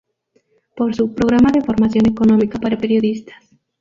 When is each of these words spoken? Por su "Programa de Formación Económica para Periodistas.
Por 0.75 0.95
su 0.95 1.13
"Programa 1.13 1.51
de 1.51 1.61
Formación 1.61 2.07
Económica 2.07 2.57
para 2.57 2.75
Periodistas. 2.75 3.35